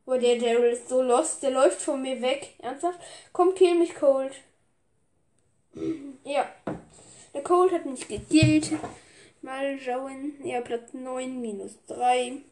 Boah, 0.04 0.18
der 0.18 0.38
Daryl 0.38 0.72
ist 0.72 0.88
so 0.88 1.02
lost. 1.02 1.42
Der 1.42 1.50
läuft 1.50 1.80
von 1.80 2.02
mir 2.02 2.20
weg. 2.20 2.54
Ernsthaft? 2.58 3.00
Komm, 3.32 3.54
kill 3.54 3.74
mich, 3.74 3.94
Cold. 3.94 4.32
Ja. 6.24 6.46
Der 7.34 7.42
Cold 7.42 7.72
hat 7.72 7.86
mich 7.86 8.06
gekillt. 8.06 8.70
Mal 9.40 9.78
schauen. 9.80 10.34
Ja, 10.44 10.60
Platz 10.60 10.92
9 10.92 11.40
minus 11.40 11.72
3. 11.88 12.42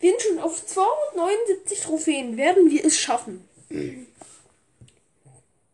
Wir 0.00 0.10
sind 0.10 0.22
schon 0.22 0.38
auf 0.38 0.64
279 0.64 1.80
Trophäen. 1.80 2.36
Werden 2.36 2.70
wir 2.70 2.84
es 2.84 2.98
schaffen? 2.98 3.48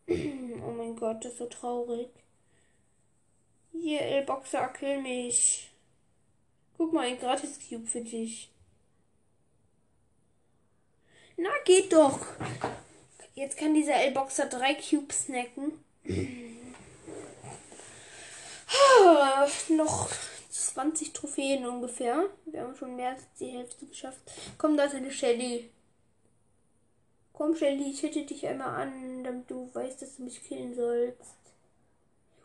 Oh 0.09 0.71
mein 0.71 0.95
Gott, 0.95 1.23
das 1.23 1.33
ist 1.33 1.37
so 1.37 1.45
traurig. 1.45 2.09
Hier, 3.71 4.01
El-Boxer, 4.01 4.67
kill 4.69 5.01
mich. 5.01 5.69
Guck 6.77 6.93
mal, 6.93 7.05
ein 7.07 7.19
Gratis-Cube 7.19 7.85
für 7.87 8.01
dich. 8.01 8.49
Na, 11.41 11.49
geht 11.63 11.93
doch. 11.93 12.19
Jetzt 13.33 13.57
kann 13.57 13.73
dieser 13.73 13.95
El-Boxer 13.95 14.47
drei 14.47 14.73
Cubes 14.73 15.25
snacken. 15.25 15.71
Ah, 19.01 19.47
noch 19.69 20.09
20 20.49 21.13
Trophäen 21.13 21.65
ungefähr. 21.65 22.25
Wir 22.45 22.61
haben 22.61 22.75
schon 22.75 22.97
mehr 22.97 23.11
als 23.11 23.21
die 23.39 23.47
Hälfte 23.47 23.85
geschafft. 23.85 24.19
Komm, 24.57 24.75
da 24.75 24.83
ist 24.83 24.95
eine 24.95 25.11
Shelly. 25.11 25.69
Komm, 27.31 27.55
Shelly, 27.55 27.89
ich 27.89 28.03
hätte 28.03 28.25
dich 28.25 28.45
einmal 28.45 28.81
an, 28.81 29.23
damit 29.23 29.49
du 29.49 29.69
weißt, 29.73 30.01
dass 30.01 30.17
du 30.17 30.23
mich 30.23 30.43
killen 30.43 30.75
sollst. 30.75 31.37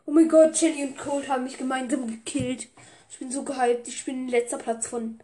Oh 0.05 0.11
mein 0.11 0.29
Gott, 0.29 0.55
Shelly 0.55 0.85
und 0.85 0.97
Cold 0.97 1.27
haben 1.27 1.43
mich 1.43 1.57
gemeinsam 1.57 2.07
gekillt. 2.07 2.69
Ich 3.11 3.19
bin 3.19 3.29
so 3.29 3.43
gehypt. 3.43 3.89
Ich 3.89 4.05
bin 4.05 4.29
letzter 4.29 4.57
Platz 4.57 4.87
von. 4.87 5.19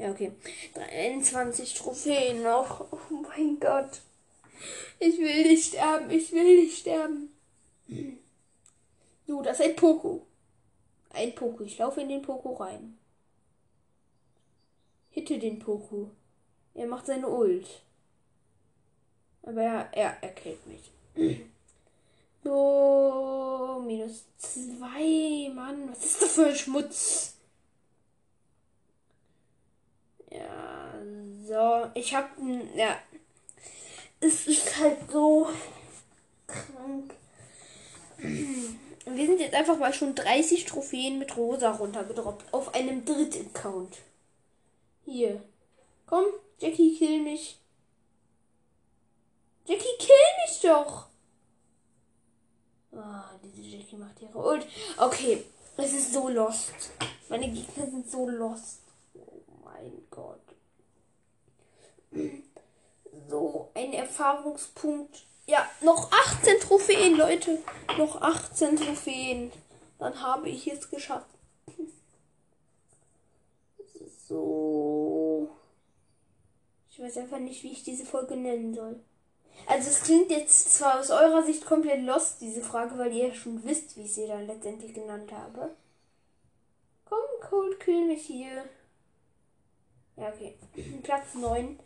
Ja, 0.00 0.10
okay. 0.10 0.32
23 0.72 1.74
Trophäen 1.74 2.42
noch. 2.42 2.90
Oh 2.90 3.16
mein 3.28 3.60
Gott. 3.60 4.00
Ich 4.98 5.18
will 5.18 5.42
nicht 5.42 5.66
sterben. 5.66 6.10
Ich 6.10 6.32
will 6.32 6.62
nicht 6.62 6.78
sterben. 6.78 7.28
So, 9.26 9.42
das 9.42 9.60
ist 9.60 9.66
ein 9.66 9.76
Poko. 9.76 10.26
Ein 11.10 11.34
Poko. 11.34 11.64
Ich 11.64 11.76
laufe 11.76 12.00
in 12.00 12.08
den 12.08 12.22
Poko 12.22 12.54
rein. 12.54 12.96
Hitte 15.10 15.38
den 15.38 15.58
Poko. 15.58 16.10
Er 16.72 16.86
macht 16.86 17.04
seine 17.04 17.28
Ult. 17.28 17.68
Aber 19.42 19.60
er, 19.60 19.92
er, 19.92 20.16
er 20.22 20.30
killt 20.30 20.66
mich. 20.66 21.44
So, 22.42 23.82
minus 23.86 24.24
zwei, 24.38 25.52
Mann. 25.54 25.90
Was 25.90 26.04
ist 26.06 26.22
das 26.22 26.32
für 26.32 26.46
ein 26.46 26.56
Schmutz? 26.56 27.34
Ja, 30.30 30.94
so. 31.46 31.90
Ich 31.94 32.14
hab, 32.14 32.30
ja. 32.74 32.98
Es 34.20 34.46
ist 34.46 34.78
halt 34.78 35.10
so 35.10 35.48
krank. 36.46 37.14
Wir 38.18 39.26
sind 39.26 39.40
jetzt 39.40 39.54
einfach 39.54 39.78
mal 39.78 39.94
schon 39.94 40.14
30 40.14 40.66
Trophäen 40.66 41.18
mit 41.18 41.36
Rosa 41.36 41.70
runtergedroppt. 41.70 42.52
Auf 42.52 42.74
einem 42.74 43.04
dritten 43.04 43.46
Account. 43.46 43.96
Hier. 45.04 45.42
Komm, 46.06 46.26
Jackie, 46.58 46.96
kill 46.96 47.20
mich. 47.20 47.58
Jackie, 49.66 49.96
kill 49.98 50.16
mich 50.46 50.60
doch. 50.60 51.06
Oh, 52.92 53.38
diese 53.42 53.76
Jackie 53.76 53.96
macht 53.96 54.20
ihre 54.20 54.38
Ult. 54.38 54.66
Okay, 54.98 55.44
es 55.76 55.92
ist 55.92 56.12
so 56.12 56.28
lost. 56.28 56.72
Meine 57.28 57.48
Gegner 57.48 57.86
sind 57.86 58.10
so 58.10 58.28
lost. 58.28 58.79
Mein 59.80 60.06
Gott. 60.10 60.40
So, 63.28 63.70
ein 63.74 63.92
Erfahrungspunkt. 63.92 65.24
Ja, 65.46 65.68
noch 65.80 66.10
18 66.12 66.60
Trophäen, 66.60 67.16
Leute. 67.16 67.58
Noch 67.96 68.20
18 68.20 68.76
Trophäen. 68.76 69.52
Dann 69.98 70.20
habe 70.20 70.48
ich 70.48 70.66
es 70.66 70.90
geschafft. 70.90 71.28
So. 74.28 75.48
Ich 76.90 77.00
weiß 77.00 77.16
einfach 77.18 77.38
nicht, 77.38 77.62
wie 77.62 77.72
ich 77.72 77.82
diese 77.82 78.04
Folge 78.04 78.36
nennen 78.36 78.74
soll. 78.74 79.00
Also 79.66 79.90
es 79.90 80.02
klingt 80.02 80.30
jetzt 80.30 80.74
zwar 80.74 81.00
aus 81.00 81.10
eurer 81.10 81.42
Sicht 81.42 81.64
komplett 81.66 82.02
lost, 82.02 82.40
diese 82.40 82.62
Frage, 82.62 82.96
weil 82.98 83.12
ihr 83.12 83.28
ja 83.28 83.34
schon 83.34 83.64
wisst, 83.64 83.96
wie 83.96 84.02
ich 84.02 84.14
sie 84.14 84.26
dann 84.26 84.46
letztendlich 84.46 84.94
genannt 84.94 85.32
habe. 85.32 85.74
Komm, 87.04 87.18
Cold 87.40 87.80
Kill 87.80 88.06
mich 88.06 88.22
hier. 88.22 88.64
Ja, 90.20 90.28
okay. 90.28 90.54
Platz 91.02 91.34
9. 91.34 91.78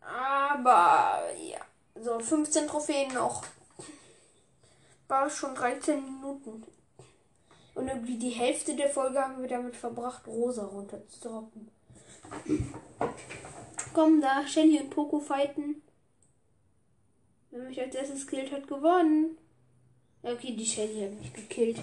Aber 0.00 1.22
ja. 1.36 1.60
So, 2.00 2.18
15 2.18 2.68
Trophäen 2.68 3.12
noch. 3.12 3.44
War 5.08 5.28
schon 5.30 5.54
13 5.54 6.02
Minuten. 6.02 6.64
Und 7.74 7.88
irgendwie 7.88 8.18
die 8.18 8.30
Hälfte 8.30 8.76
der 8.76 8.88
Folge 8.88 9.20
haben 9.20 9.40
wir 9.40 9.48
damit 9.48 9.74
verbracht, 9.74 10.26
Rosa 10.26 10.64
runterzudroppen. 10.64 11.68
Komm 13.92 14.20
da, 14.20 14.46
Shelly 14.46 14.80
und 14.80 14.90
Poco 14.90 15.18
fighten. 15.20 15.82
Wer 17.50 17.64
mich 17.64 17.80
als 17.80 17.94
erstes 17.94 18.26
killt, 18.26 18.52
hat 18.52 18.68
gewonnen. 18.68 19.38
Okay, 20.22 20.54
die 20.56 20.66
Shelly 20.66 21.02
hat 21.02 21.18
mich 21.18 21.32
gekillt. 21.32 21.78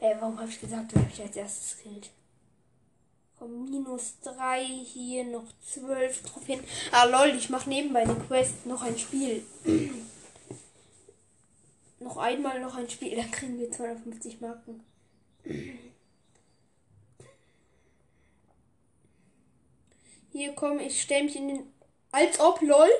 Äh, 0.00 0.14
warum 0.20 0.38
habe 0.38 0.48
ich 0.48 0.60
gesagt, 0.60 0.94
wer 0.94 1.02
mich 1.02 1.20
als 1.20 1.36
erstes 1.36 1.78
killt? 1.78 2.10
Minus 3.48 4.20
3, 4.22 4.64
hier 4.64 5.24
noch 5.24 5.46
12 5.72 6.22
Trophäen. 6.22 6.60
Ah, 6.90 7.04
lol, 7.04 7.34
ich 7.36 7.50
mache 7.50 7.68
nebenbei 7.68 8.00
eine 8.02 8.14
Quest, 8.14 8.66
noch 8.66 8.82
ein 8.82 8.98
Spiel. 8.98 9.44
noch 12.00 12.16
einmal 12.16 12.60
noch 12.60 12.76
ein 12.76 12.90
Spiel, 12.90 13.16
dann 13.16 13.30
kriegen 13.30 13.58
wir 13.58 13.70
250 13.70 14.40
Marken. 14.40 14.84
Hier 20.32 20.52
komm, 20.52 20.80
ich 20.80 21.00
stelle 21.00 21.24
mich 21.24 21.36
in 21.36 21.48
den. 21.48 21.72
Als 22.12 22.38
ob, 22.40 22.60
lol. 22.60 22.90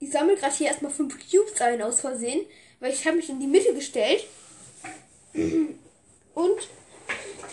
Ich 0.00 0.10
sammle 0.10 0.36
gerade 0.36 0.54
hier 0.54 0.66
erstmal 0.66 0.92
5 0.92 1.14
Cubes 1.30 1.58
ein 1.62 1.80
aus 1.80 2.02
Versehen, 2.02 2.44
weil 2.78 2.92
ich 2.92 3.06
habe 3.06 3.16
mich 3.16 3.30
in 3.30 3.40
die 3.40 3.46
Mitte 3.46 3.72
gestellt. 3.72 4.26
Und. 6.34 6.68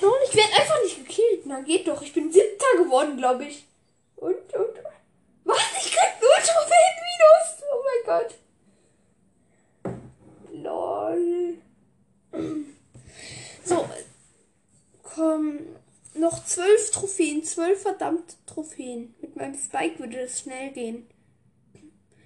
Lol, 0.01 0.17
ich 0.27 0.36
werde 0.36 0.53
einfach 0.53 0.81
nicht 0.81 0.98
gekillt. 0.98 1.46
Na 1.46 1.62
geht 1.62 1.88
doch. 1.88 2.01
Ich 2.01 2.13
bin 2.13 2.31
siebter 2.31 2.77
geworden, 2.77 3.17
glaube 3.17 3.46
ich. 3.46 3.65
Und, 4.15 4.36
und. 4.36 4.79
Was? 5.43 5.60
Ich 5.77 5.91
krieg 5.91 6.22
nur 6.22 6.36
Trophäen 6.38 6.96
minus. 7.08 7.63
Oh 7.72 7.84
mein 7.88 8.03
Gott. 8.05 8.36
Lol. 10.51 11.58
So. 13.63 13.88
Komm 15.03 15.60
noch 16.13 16.46
zwölf 16.46 16.91
Trophäen, 16.91 17.43
zwölf 17.43 17.81
verdammte 17.81 18.36
Trophäen. 18.46 19.13
Mit 19.22 19.36
meinem 19.36 19.55
Spike 19.55 20.00
würde 20.00 20.20
es 20.22 20.39
schnell 20.39 20.72
gehen. 20.72 21.08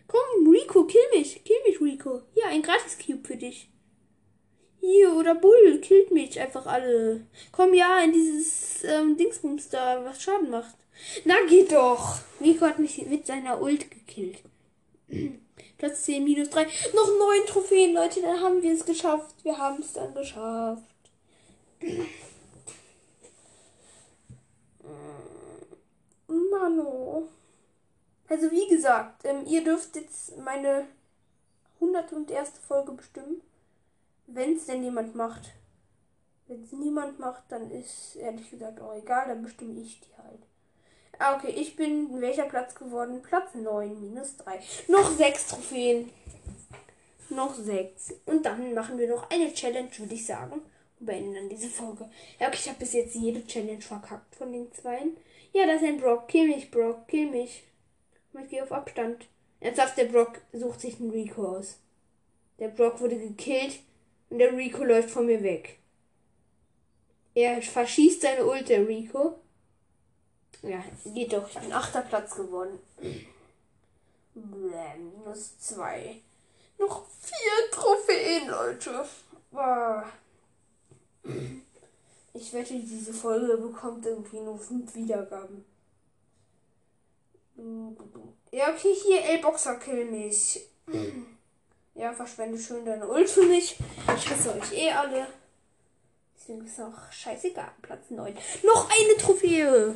Komm, 0.08 0.48
Rico, 0.48 0.86
kill 0.86 1.02
mich. 1.14 1.44
Kill 1.44 1.58
mich, 1.68 1.82
Rico. 1.82 2.22
Hier, 2.34 2.48
ein 2.48 2.62
Gratis-Cube 2.62 3.28
für 3.28 3.38
dich. 3.38 3.70
Hier, 4.86 5.16
oder 5.16 5.34
Bull, 5.34 5.80
killt 5.82 6.12
mich 6.12 6.40
einfach 6.40 6.68
alle. 6.68 7.26
Komm 7.52 7.74
ja 7.74 8.02
in 8.04 8.14
dieses 8.14 8.84
ähm, 8.84 9.18
Dingsbums 9.18 9.70
da, 9.70 10.06
was 10.06 10.22
Schaden 10.22 10.52
macht. 10.52 10.76
Na, 11.24 11.34
geht 11.50 11.72
doch. 11.72 12.20
Rico 12.40 12.68
hat 12.68 12.78
mich 12.78 13.04
mit 13.08 13.26
seiner 13.26 13.60
Ult 13.60 13.90
gekillt. 13.90 14.44
Platz 15.80 16.04
10, 16.04 16.24
minus 16.24 16.52
3. 16.52 16.66
Noch 16.94 17.08
9 17.08 17.48
Trophäen, 17.48 17.96
Leute, 17.96 18.22
dann 18.22 18.40
haben 18.40 18.62
wir 18.62 18.74
es 18.74 18.86
geschafft. 18.86 19.34
Wir 19.42 19.58
haben 19.58 19.82
es 19.82 19.94
dann 19.94 20.14
geschafft. 20.14 20.84
Mano. 26.28 27.28
Also 28.30 28.52
wie 28.52 28.68
gesagt, 28.68 29.26
ähm, 29.26 29.48
ihr 29.48 29.64
dürft 29.64 29.96
jetzt 29.96 30.38
meine 30.38 30.86
101. 31.80 32.52
Folge 32.68 32.92
bestimmen. 32.92 33.42
Wenn 34.28 34.56
es 34.56 34.66
denn 34.66 34.84
jemand 34.84 35.16
macht. 35.16 35.54
Wenn 36.48 36.64
es 36.64 36.72
niemand 36.72 37.20
macht, 37.20 37.44
dann 37.50 37.72
ist 37.72 38.16
ehrlich 38.16 38.50
gesagt 38.50 38.80
auch 38.80 38.94
egal, 38.96 39.28
dann 39.28 39.42
bestimme 39.42 39.80
ich 39.80 40.00
die 40.02 40.16
halt. 40.18 40.42
Ah, 41.18 41.36
okay, 41.36 41.50
ich 41.50 41.76
bin 41.76 42.10
in 42.12 42.22
welcher 42.22 42.46
Platz 42.46 42.76
geworden? 42.76 43.22
Platz 43.22 43.54
9, 43.56 44.00
minus 44.00 44.38
3. 44.38 44.60
Noch 44.88 45.12
6 45.12 45.48
Trophäen. 45.48 46.10
noch 47.30 47.56
sechs. 47.56 48.14
Und 48.26 48.46
dann 48.46 48.74
machen 48.74 48.98
wir 48.98 49.08
noch 49.10 49.30
eine 49.30 49.54
Challenge, 49.54 49.90
würde 49.98 50.14
ich 50.14 50.26
sagen. 50.26 50.62
Und 51.00 51.06
beenden 51.06 51.34
dann 51.34 51.50
diese 51.50 51.70
Folge. 51.70 52.10
Ja, 52.40 52.48
okay, 52.48 52.58
ich 52.60 52.68
habe 52.70 52.80
bis 52.80 52.94
jetzt 52.94 53.16
jede 53.16 53.46
Challenge 53.46 53.82
verkackt 53.82 54.36
von 54.36 54.52
den 54.52 54.72
zweien. 54.72 55.18
Ja, 55.54 55.66
das 55.66 55.82
ist 55.82 55.88
ein 55.88 56.00
Brock. 56.00 56.28
Kill 56.28 56.48
mich, 56.48 56.70
Brock. 56.70 57.08
Kill 57.08 57.30
mich. 57.30 57.64
Ich 58.40 58.50
gehe 58.50 58.64
auf 58.64 58.72
Abstand. 58.72 59.28
Ernsthaft, 59.60 59.98
der 59.98 60.06
Brock 60.06 60.42
sucht 60.52 60.82
sich 60.82 61.00
einen 61.00 61.12
Rico 61.12 61.58
aus. 61.58 61.80
Der 62.60 62.68
Brock 62.68 63.00
wurde 63.00 63.18
gekillt 63.18 63.80
und 64.36 64.40
der 64.40 64.52
Rico 64.52 64.84
läuft 64.84 65.12
von 65.12 65.28
mir 65.28 65.42
weg. 65.44 65.80
Er 67.36 67.62
verschießt 67.62 68.22
seine 68.22 68.46
Ult, 68.46 68.68
der 68.68 68.86
Rico. 68.86 69.40
Ja, 70.62 70.84
geht 71.06 71.32
doch. 71.32 71.48
Ich 71.48 71.58
bin 71.58 71.72
achter 71.72 72.02
Platz 72.02 72.36
geworden. 72.36 72.78
Bläh, 74.34 74.98
minus 74.98 75.58
zwei. 75.60 76.18
Noch 76.78 77.06
vier 77.22 77.72
Trophäen, 77.72 78.50
Leute. 78.50 79.06
Ich 82.34 82.52
wette, 82.52 82.74
diese 82.74 83.14
Folge 83.14 83.56
bekommt 83.56 84.06
irgendwie 84.06 84.42
nur 84.42 84.60
fünf 84.60 84.94
Wiedergaben. 84.96 85.64
Ja, 88.52 88.74
okay, 88.74 88.94
hier, 89.02 89.24
L-Boxer, 89.24 89.76
kill 89.76 90.04
mich. 90.12 90.60
Ja, 91.96 92.12
verschwende 92.12 92.60
schön 92.60 92.86
deine 92.86 93.08
Ult 93.08 93.30
für 93.30 93.44
mich. 93.44 93.78
Ich 94.18 94.30
hasse 94.30 94.54
euch 94.54 94.74
eh 94.74 94.92
alle. 94.92 95.28
Deswegen 96.38 96.66
ist 96.66 96.80
auch 96.82 97.12
scheißegal. 97.12 97.72
Platz 97.82 98.10
9. 98.10 98.38
Noch 98.64 98.90
eine 98.90 99.18
Trophäe. 99.18 99.96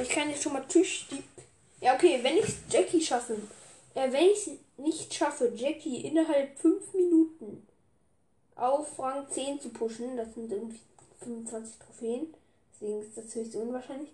Ich 0.00 0.08
kann 0.08 0.30
jetzt 0.30 0.44
schon 0.44 0.52
mal 0.52 0.64
tüchtig. 0.68 1.24
Ja, 1.80 1.94
okay, 1.94 2.20
wenn 2.22 2.36
ich 2.36 2.54
Jackie 2.70 3.02
schaffe. 3.02 3.36
Äh, 3.94 4.12
wenn 4.12 4.26
ich 4.26 4.48
nicht 4.76 5.12
schaffe, 5.12 5.52
Jackie 5.56 6.02
innerhalb 6.02 6.56
5 6.56 6.94
Minuten 6.94 7.66
auf 8.54 8.98
Rang 9.00 9.28
10 9.28 9.60
zu 9.60 9.70
pushen, 9.70 10.16
das 10.16 10.34
sind 10.34 10.52
irgendwie 10.52 10.80
25 11.20 11.78
Trophäen. 11.80 12.34
Deswegen 12.72 13.02
ist 13.02 13.16
das 13.16 13.34
höchst 13.34 13.56
unwahrscheinlich. 13.56 14.10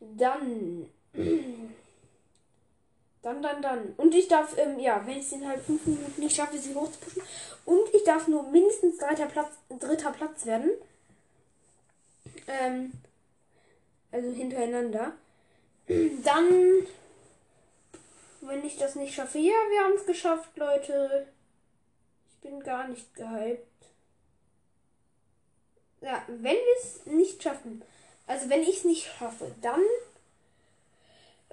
Dann 0.00 0.86
dann, 3.26 3.42
dann, 3.42 3.60
dann. 3.60 3.94
Und 3.96 4.14
ich 4.14 4.28
darf, 4.28 4.56
ähm, 4.56 4.78
ja, 4.78 5.04
wenn 5.04 5.18
ich 5.18 5.26
es 5.26 5.32
innerhalb 5.32 5.60
fünf 5.66 5.84
Minuten 5.84 6.20
nicht 6.20 6.36
schaffe, 6.36 6.58
sie 6.58 6.76
hochzupushen. 6.76 7.22
Und 7.64 7.92
ich 7.92 8.04
darf 8.04 8.28
nur 8.28 8.44
mindestens 8.44 8.98
dritter 8.98 9.26
Platz, 9.26 9.50
dritter 9.68 10.12
Platz 10.12 10.46
werden. 10.46 10.70
Ähm, 12.46 12.92
also 14.12 14.30
hintereinander. 14.30 15.14
Dann, 15.88 16.86
wenn 18.42 18.64
ich 18.64 18.76
das 18.76 18.94
nicht 18.94 19.14
schaffe, 19.14 19.38
ja, 19.38 19.54
wir 19.70 19.80
haben 19.80 19.94
es 19.96 20.06
geschafft, 20.06 20.56
Leute. 20.56 21.26
Ich 22.28 22.48
bin 22.48 22.60
gar 22.60 22.86
nicht 22.86 23.12
gehypt. 23.16 23.66
Ja, 26.00 26.22
wenn 26.28 26.54
wir 26.54 26.76
es 26.80 27.06
nicht 27.06 27.42
schaffen, 27.42 27.82
also 28.28 28.48
wenn 28.48 28.62
ich 28.62 28.76
es 28.76 28.84
nicht 28.84 29.10
schaffe, 29.18 29.52
dann 29.62 29.82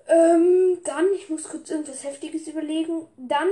ähm, 0.07 0.79
dann, 0.83 1.13
ich 1.13 1.29
muss 1.29 1.43
kurz 1.43 1.69
irgendwas 1.69 2.03
Heftiges 2.03 2.47
überlegen. 2.47 3.07
Dann 3.17 3.47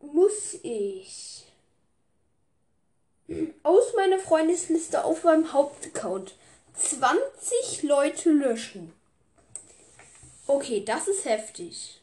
muss 0.00 0.58
ich 0.62 1.44
aus 3.62 3.94
meiner 3.96 4.18
Freundesliste 4.18 5.04
auf 5.04 5.24
meinem 5.24 5.52
Hauptaccount 5.52 6.34
20 6.74 7.82
Leute 7.82 8.30
löschen. 8.30 8.92
Okay, 10.46 10.82
das 10.84 11.06
ist 11.06 11.24
heftig. 11.26 12.00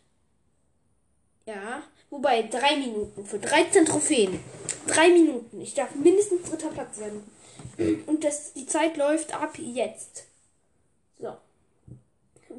Ja, 1.46 1.84
wobei 2.10 2.44
drei 2.44 2.78
Minuten 2.78 3.26
für 3.26 3.40
13 3.40 3.86
Trophäen. 3.86 4.40
Drei 4.88 5.10
Minuten. 5.10 5.60
Ich 5.60 5.74
darf 5.74 5.94
mindestens 5.96 6.50
dritter 6.50 6.70
Platz 6.70 6.98
werden. 6.98 7.30
Und 8.06 8.24
das, 8.24 8.54
die 8.54 8.66
Zeit 8.66 8.98
läuft 8.98 9.34
ab 9.34 9.58
jetzt. 9.58 10.28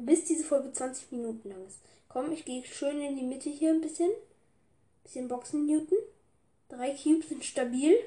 Bis 0.05 0.25
diese 0.25 0.43
Folge 0.43 0.71
20 0.71 1.11
Minuten 1.11 1.49
lang 1.49 1.65
ist. 1.65 1.79
Komm, 2.07 2.31
ich 2.31 2.45
gehe 2.45 2.63
schön 2.65 3.01
in 3.01 3.15
die 3.15 3.23
Mitte 3.23 3.49
hier 3.49 3.71
ein 3.71 3.81
bisschen. 3.81 4.11
Bisschen 5.03 5.27
Boxen 5.27 5.65
Newton. 5.65 5.97
Drei 6.69 6.91
Cubes 6.91 7.29
sind 7.29 7.43
stabil. 7.43 7.97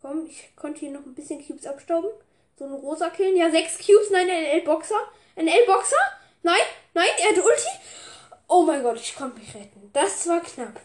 Komm, 0.00 0.26
ich 0.26 0.54
konnte 0.56 0.80
hier 0.80 0.90
noch 0.90 1.04
ein 1.04 1.14
bisschen 1.14 1.44
Cubes 1.44 1.66
abstauben. 1.66 2.10
So 2.58 2.64
ein 2.64 2.72
rosa 2.72 3.10
killen. 3.10 3.36
Ja, 3.36 3.50
sechs 3.50 3.78
Cubes. 3.78 4.10
Nein, 4.10 4.28
ein 4.28 4.44
L-Boxer. 4.60 5.00
Ein 5.36 5.48
L-Boxer? 5.48 5.96
Nein, 6.42 6.60
nein, 6.92 7.08
er 7.18 7.30
hat 7.30 7.44
Ulti. 7.44 7.68
Oh 8.48 8.62
mein 8.62 8.82
Gott, 8.82 8.98
ich 8.98 9.16
konnte 9.16 9.38
mich 9.38 9.54
retten. 9.54 9.90
Das 9.92 10.26
war 10.28 10.40
knapp. 10.40 10.80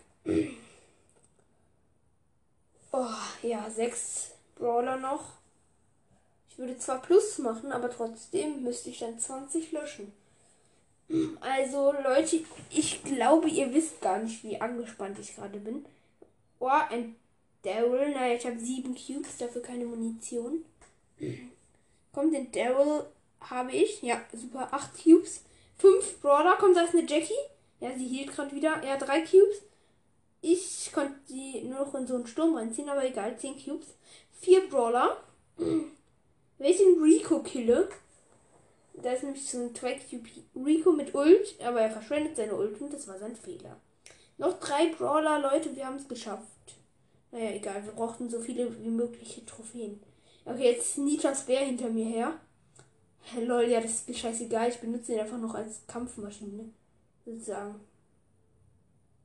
Oh, 2.92 3.06
ja, 3.44 3.70
sechs 3.70 4.32
Brawler 4.56 4.98
noch 4.98 5.39
würde 6.60 6.78
zwar 6.78 7.02
Plus 7.02 7.40
machen, 7.40 7.72
aber 7.72 7.90
trotzdem 7.90 8.64
müsste 8.64 8.90
ich 8.90 9.00
dann 9.00 9.18
20 9.18 9.72
löschen. 9.72 10.12
Also 11.40 11.92
Leute, 12.04 12.42
ich 12.70 13.04
glaube, 13.04 13.50
ihr 13.50 13.74
wisst 13.74 14.00
gar 14.02 14.20
nicht, 14.20 14.44
wie 14.44 14.62
angespannt 14.62 15.18
ich 15.20 15.36
gerade 15.36 15.58
bin. 15.58 15.86
Oh, 16.60 16.68
ein 16.68 17.16
Daryl. 17.64 18.14
Naja, 18.14 18.36
ich 18.36 18.46
habe 18.46 18.60
sieben 18.60 18.96
Cubes, 18.96 19.38
dafür 19.38 19.62
keine 19.62 19.86
Munition. 19.86 20.64
Kommt, 22.14 22.34
den 22.34 22.52
Daryl 22.52 23.06
habe 23.42 23.72
ich. 23.72 24.02
Ja, 24.04 24.22
super. 24.34 24.68
Acht 24.72 24.92
Cubes. 25.04 25.44
Fünf 25.78 26.20
Brawler. 26.22 26.58
Kommt, 26.58 26.78
da 26.78 26.82
ist 26.82 26.94
eine 26.94 27.08
Jackie. 27.08 27.34
Ja, 27.80 27.92
sie 27.98 28.08
hielt 28.08 28.32
gerade 28.36 28.56
wieder. 28.56 28.84
Ja, 28.86 28.98
drei 28.98 29.22
Cubes. 29.22 29.64
Ich 30.42 30.92
konnte 30.94 31.16
sie 31.26 31.64
nur 31.64 31.80
noch 31.80 31.96
in 31.96 32.08
so 32.08 32.16
einen 32.16 32.28
Sturm 32.28 32.56
reinziehen, 32.56 32.90
aber 32.90 33.06
egal. 33.06 33.38
Zehn 33.38 33.56
Cubes. 33.58 33.88
Vier 34.40 34.70
Brawler. 34.70 35.18
Rico 37.30 37.44
kille, 37.44 37.90
da 38.94 39.12
ist 39.12 39.24
nämlich 39.24 39.48
so 39.48 39.60
ein 39.60 39.74
Track 39.74 40.00
Rico 40.56 40.92
mit 40.92 41.14
Ult, 41.14 41.62
aber 41.62 41.82
er 41.82 41.92
verschwendet 41.92 42.36
seine 42.36 42.56
Ult 42.56 42.82
und 42.82 42.92
das 42.92 43.08
war 43.08 43.20
sein 43.20 43.36
Fehler. 43.36 43.80
Noch 44.38 44.60
drei 44.60 44.88
Brawler, 44.88 45.40
Leute, 45.40 45.76
wir 45.76 45.86
haben 45.86 45.98
es 45.98 46.08
geschafft. 46.08 46.48
Naja, 47.32 47.52
egal, 47.52 47.86
wir 47.86 47.92
brauchten 47.92 48.30
so 48.30 48.40
viele 48.40 48.76
wie 48.84 48.90
mögliche 48.90 49.46
Trophäen. 49.46 50.02
Okay, 50.46 50.72
jetzt 50.72 50.88
ist 50.88 50.98
Nitas 50.98 51.46
Bär 51.46 51.60
hinter 51.60 51.90
mir 51.90 52.06
her. 52.06 52.40
Lol, 53.40 53.66
ja, 53.66 53.80
das 53.80 53.92
ist 53.92 54.10
mir 54.10 54.16
scheißegal. 54.16 54.70
Ich 54.70 54.80
benutze 54.80 55.14
ihn 55.14 55.20
einfach 55.20 55.38
noch 55.38 55.54
als 55.54 55.86
Kampfmaschine. 55.86 56.72
Sozusagen. 57.26 57.80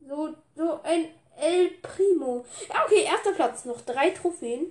So, 0.07 0.35
so 0.55 0.83
ein 0.83 1.07
El 1.38 1.71
Primo. 1.81 2.45
Ja, 2.69 2.85
okay, 2.85 3.05
erster 3.05 3.33
Platz. 3.33 3.64
Noch 3.64 3.81
drei 3.81 4.11
Trophäen. 4.11 4.67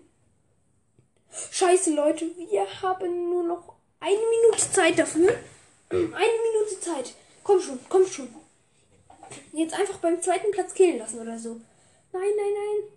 Scheiße, 1.52 1.96
Leute, 1.96 2.26
wir 2.38 2.82
haben 2.82 3.30
nur 3.30 3.44
noch 3.44 3.76
eine 4.00 4.16
Minute 4.16 4.72
Zeit 4.72 5.00
dafür. 5.00 5.34
Eine 5.90 6.10
Minute 6.12 6.80
Zeit. 6.80 7.16
Komm 7.44 7.60
schon, 7.60 7.80
komm 7.90 8.06
schon. 8.06 8.30
Jetzt 9.52 9.74
einfach 9.74 9.98
beim 9.98 10.22
zweiten 10.22 10.52
Platz 10.52 10.74
killen 10.74 11.00
lassen 11.00 11.20
oder 11.20 11.40
so. 11.40 11.60
Nein, 12.12 12.32
nein, 12.38 12.54
nein. 12.54 12.90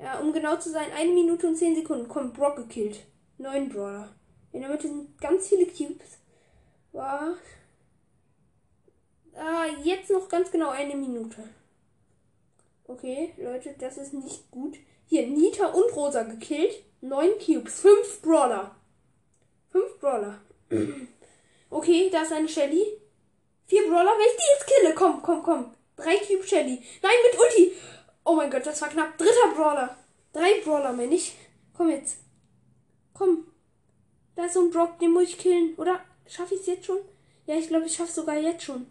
Ja, 0.00 0.20
um 0.20 0.32
genau 0.32 0.56
zu 0.56 0.70
sein, 0.70 0.92
eine 0.92 1.12
Minute 1.12 1.48
und 1.48 1.56
zehn 1.56 1.74
Sekunden. 1.74 2.08
Komm, 2.08 2.32
Brock 2.32 2.56
gekillt. 2.56 3.00
Neun 3.38 3.68
Brawler. 3.68 4.14
In 4.52 4.60
der 4.60 4.70
Mitte 4.70 4.86
sind 4.86 5.20
ganz 5.20 5.48
viele 5.48 5.66
Cubes. 5.66 6.18
War. 6.92 7.34
Ah, 9.34 9.66
jetzt 9.82 10.10
noch 10.10 10.28
ganz 10.28 10.50
genau 10.50 10.70
eine 10.70 10.94
Minute. 10.94 11.48
Okay, 12.84 13.34
Leute, 13.36 13.74
das 13.78 13.98
ist 13.98 14.14
nicht 14.14 14.50
gut. 14.50 14.78
Hier, 15.08 15.26
Nita 15.26 15.68
und 15.68 15.96
Rosa 15.96 16.22
gekillt. 16.22 16.84
Neun 17.00 17.30
Cubes. 17.44 17.80
Fünf 17.80 18.20
Brawler. 18.20 18.76
Fünf 19.70 19.98
Brawler. 19.98 20.40
Okay, 21.70 22.08
da 22.10 22.22
ist 22.22 22.32
eine 22.32 22.48
Shelly. 22.48 22.82
Vier 23.66 23.82
Brawler. 23.88 24.12
Wenn 24.16 24.26
ich 24.26 24.36
die 24.36 24.52
jetzt 24.54 24.66
kille, 24.66 24.94
komm, 24.94 25.20
komm, 25.22 25.42
komm. 25.42 25.74
Drei 25.96 26.16
Cube 26.16 26.42
Shelly. 26.42 26.82
Nein, 27.02 27.12
mit 27.30 27.38
Ulti. 27.38 27.72
Oh 28.24 28.34
mein 28.36 28.50
Gott, 28.50 28.64
das 28.64 28.80
war 28.80 28.88
knapp. 28.88 29.18
Dritter 29.18 29.54
Brawler. 29.54 29.94
Drei 30.32 30.60
Brawler, 30.64 30.94
meine 30.94 31.14
ich. 31.14 31.36
Komm 31.76 31.90
jetzt. 31.90 32.20
Komm. 33.12 33.52
Da 34.34 34.46
ist 34.46 34.54
so 34.54 34.60
ein 34.62 34.70
Brock, 34.70 34.98
den 34.98 35.12
muss 35.12 35.24
ich 35.24 35.36
killen. 35.36 35.74
Oder 35.76 36.00
schaffe 36.26 36.54
ich 36.54 36.60
es 36.60 36.66
jetzt 36.68 36.86
schon? 36.86 37.00
Ja, 37.44 37.56
ich 37.56 37.68
glaube, 37.68 37.84
ich 37.84 37.94
schaffe 37.94 38.08
es 38.08 38.14
sogar 38.14 38.38
jetzt 38.38 38.64
schon. 38.64 38.86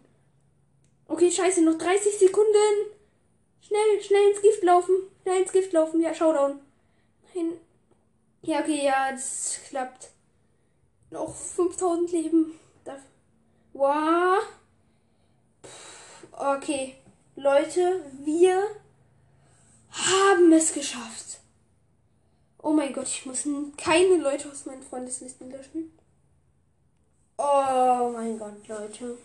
Okay, 1.08 1.32
scheiße, 1.32 1.62
noch 1.62 1.78
30 1.78 2.16
Sekunden. 2.16 2.92
Schnell, 3.60 4.02
schnell 4.02 4.30
ins 4.30 4.40
Gift 4.40 4.62
laufen. 4.62 4.94
Schnell 5.28 5.42
ins 5.42 5.52
Gift 5.52 5.74
laufen. 5.74 6.00
Ja, 6.00 6.14
Showdown. 6.14 6.58
Nein. 7.34 7.52
Ja, 8.40 8.60
okay, 8.60 8.82
ja, 8.82 9.12
das 9.12 9.60
klappt. 9.68 10.08
Noch 11.10 11.34
5000 11.34 12.12
Leben. 12.12 12.58
Wow. 13.74 14.42
Okay. 16.32 16.94
Leute, 17.36 18.06
wir 18.24 18.68
haben 19.90 20.50
es 20.54 20.72
geschafft. 20.72 21.40
Oh 22.62 22.72
mein 22.72 22.94
Gott, 22.94 23.08
ich 23.08 23.26
muss 23.26 23.46
keine 23.76 24.16
Leute 24.16 24.50
aus 24.50 24.64
meinen 24.64 24.82
Freundeslisten 24.82 25.50
löschen. 25.50 25.92
Oh 27.36 28.10
mein 28.14 28.38
Gott, 28.38 28.66
Leute. 28.66 29.18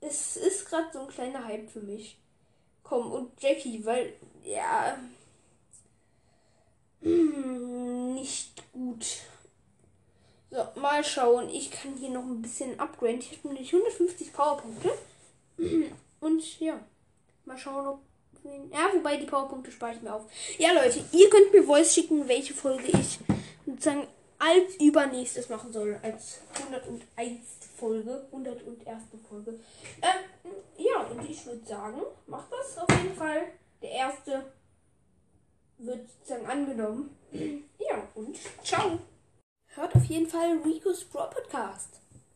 es 0.00 0.36
ist 0.36 0.66
gerade 0.66 0.86
so 0.92 1.00
ein 1.00 1.08
kleiner 1.08 1.44
Hype 1.44 1.68
für 1.68 1.80
mich. 1.80 2.16
Komm, 2.84 3.12
und 3.12 3.42
Jackie, 3.42 3.84
weil, 3.84 4.14
ja, 4.48 4.98
nicht 7.00 8.72
gut. 8.72 9.06
So, 10.50 10.66
mal 10.80 11.04
schauen. 11.04 11.50
Ich 11.50 11.70
kann 11.70 11.94
hier 11.94 12.10
noch 12.10 12.24
ein 12.24 12.40
bisschen 12.40 12.80
upgraden. 12.80 13.20
Ich 13.20 13.38
habe 13.38 13.48
nämlich 13.48 13.72
150 13.72 14.32
Powerpunkte. 14.32 14.90
Und 16.20 16.60
ja, 16.60 16.80
mal 17.44 17.58
schauen, 17.58 17.86
ob. 17.86 18.00
Ja, 18.72 18.90
wobei 18.94 19.16
die 19.18 19.26
Powerpunkte 19.26 19.70
spare 19.70 19.94
ich 19.94 20.00
mir 20.00 20.14
auf. 20.14 20.24
Ja, 20.56 20.72
Leute, 20.72 21.04
ihr 21.12 21.28
könnt 21.28 21.52
mir 21.52 21.64
Voice 21.64 21.92
schicken, 21.92 22.26
welche 22.28 22.54
Folge 22.54 22.86
ich 22.86 23.18
sozusagen 23.66 24.06
als 24.38 24.76
übernächstes 24.80 25.50
machen 25.50 25.72
soll. 25.72 25.98
Als 26.02 26.38
101. 26.54 27.40
Folge. 27.76 28.26
101. 28.32 29.02
Folge. 29.28 29.60
Ähm, 30.00 30.52
ja, 30.78 31.02
und 31.02 31.28
ich 31.28 31.44
würde 31.44 31.66
sagen, 31.66 32.00
macht 32.26 32.50
das 32.50 32.78
auf 32.78 32.88
jeden 33.02 33.14
Fall. 33.14 33.52
Der 33.82 33.90
erste 33.90 34.52
wird 35.78 36.08
sozusagen 36.10 36.46
angenommen. 36.46 37.16
ja, 37.32 38.08
und 38.14 38.36
ciao. 38.64 38.98
Hört 39.74 39.94
auf 39.94 40.04
jeden 40.04 40.28
Fall 40.28 40.58
Rico's 40.64 41.04
Pro 41.04 41.28
Podcast. 41.30 42.00